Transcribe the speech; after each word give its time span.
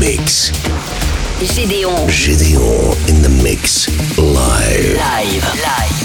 mix. 0.00 0.50
Gédéon 1.42 2.08
Gideon 2.08 2.96
in 3.06 3.20
the 3.20 3.28
mix 3.42 3.86
live. 4.16 4.96
live. 4.96 5.44
Live. 5.60 5.99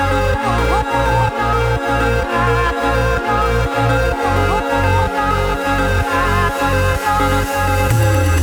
Thank 0.00 0.34
you. 8.34 8.39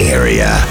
Area. 0.00 0.65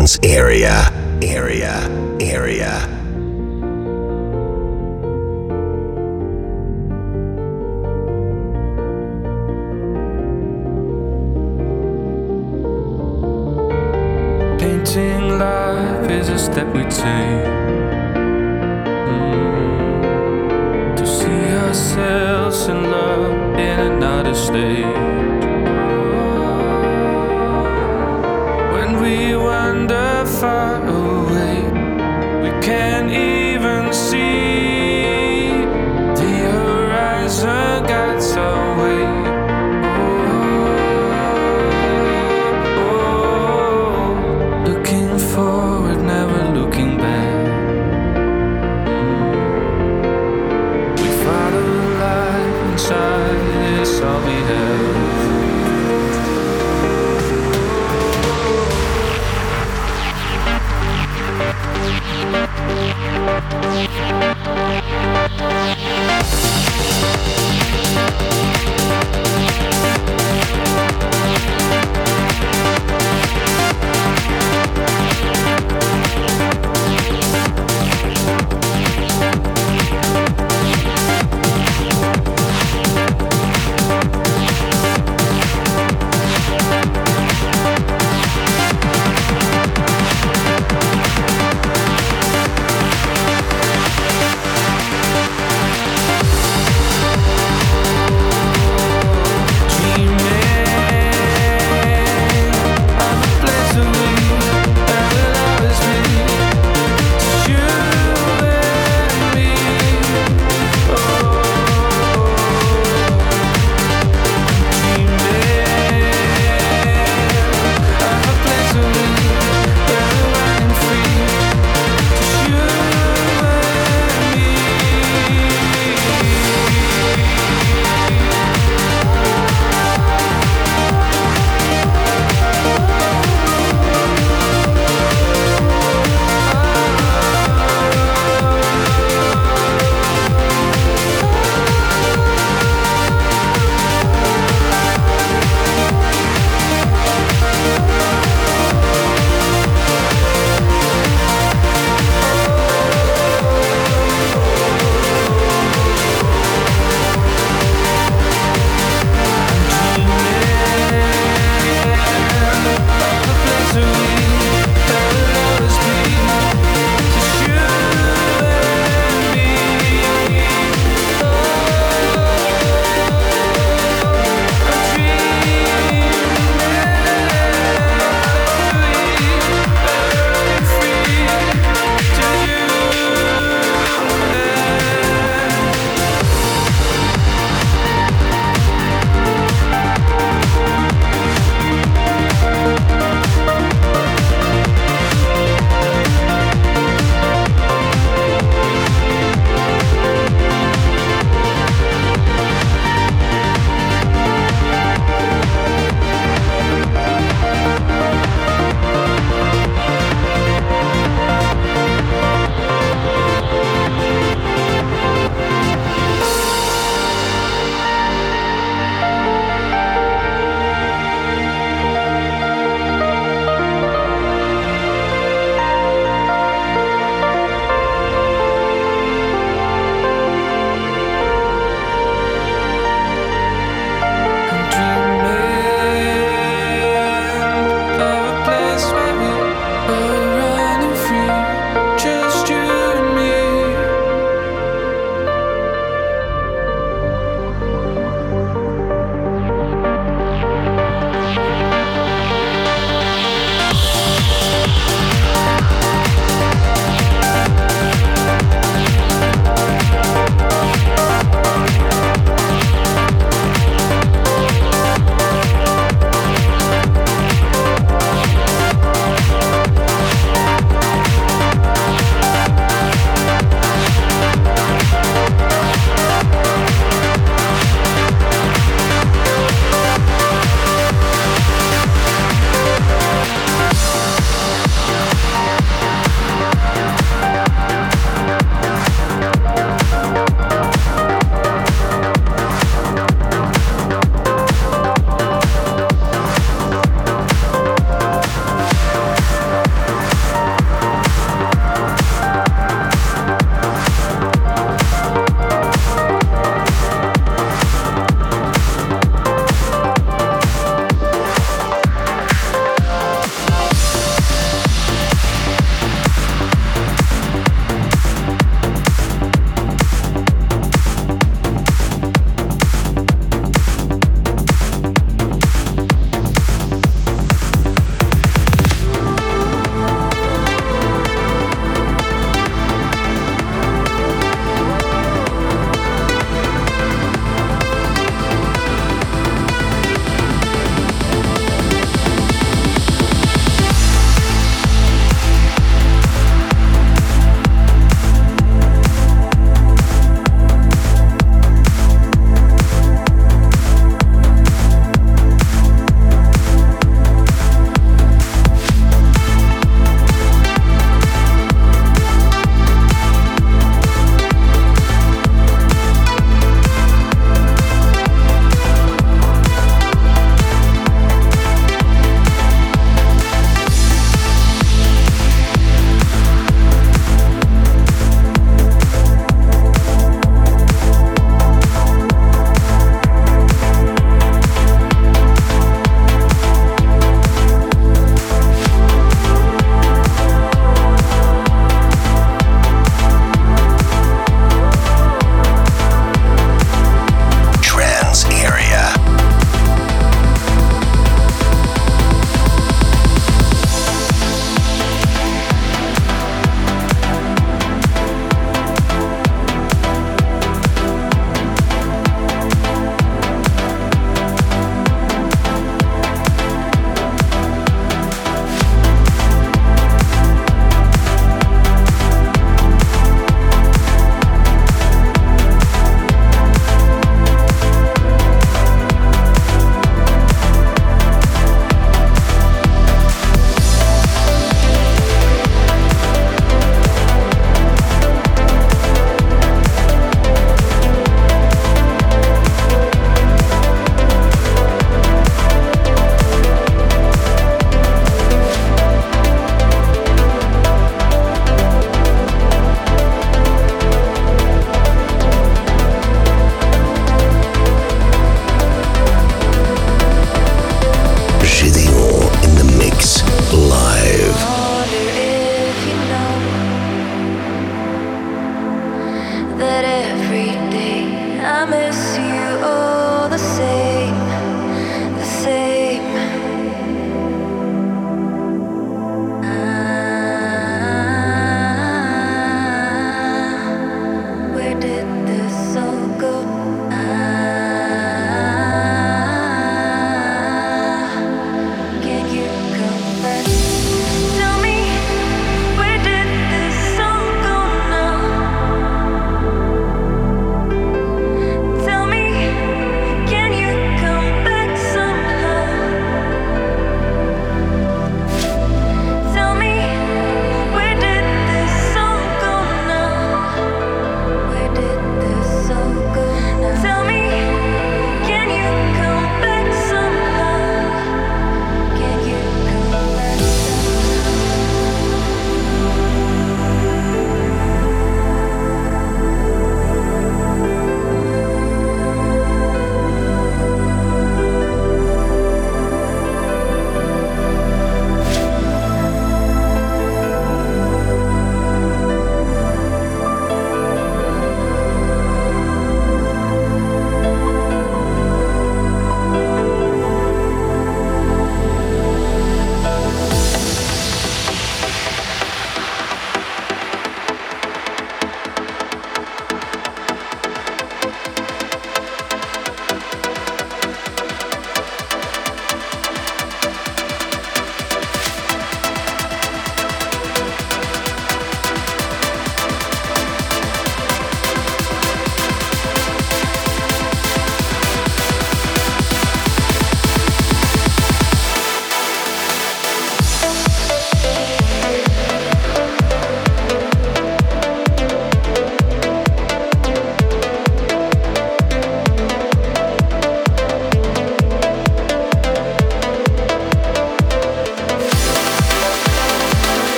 Area, 0.00 0.18
area, 0.22 0.89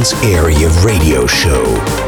Area 0.00 0.70
Radio 0.82 1.26
Show. 1.26 1.99